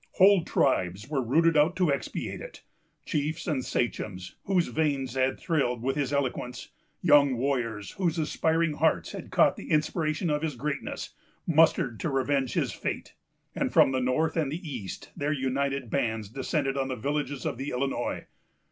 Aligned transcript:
Whole 0.13 0.43
tribes 0.43 1.07
were 1.09 1.21
rooted 1.21 1.55
out 1.55 1.75
to 1.75 1.93
expiate 1.93 2.41
it. 2.41 2.63
Chiefs 3.05 3.45
and 3.45 3.63
sachems, 3.63 4.33
whose 4.45 4.69
veins 4.69 5.13
had 5.13 5.39
thrilled 5.39 5.83
with 5.83 5.95
his 5.95 6.11
eloquence; 6.11 6.69
young 7.03 7.37
warriors, 7.37 7.91
whose 7.91 8.17
aspiring 8.17 8.73
hearts 8.77 9.11
had 9.11 9.29
caught 9.29 9.57
the 9.57 9.69
inspiration 9.69 10.31
of 10.31 10.41
his 10.41 10.55
greatness, 10.55 11.13
mustered 11.45 11.99
to 11.99 12.09
revenge 12.09 12.53
his 12.53 12.71
fate; 12.73 13.13
and, 13.53 13.71
from 13.73 13.91
the 13.91 14.01
north 14.01 14.35
and 14.35 14.51
the 14.51 14.67
east, 14.67 15.11
their 15.15 15.31
united 15.33 15.91
bands 15.91 16.29
descended 16.29 16.77
on 16.77 16.87
the 16.87 16.95
villages 16.95 17.45
of 17.45 17.59
the 17.59 17.69
Illinois. 17.69 18.25